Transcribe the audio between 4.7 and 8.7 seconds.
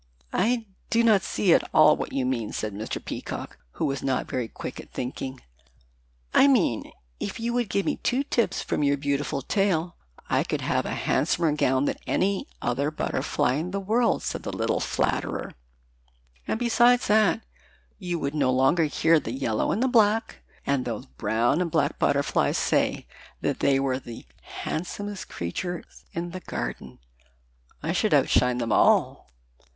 at thinking. "I mean if you would give me two tips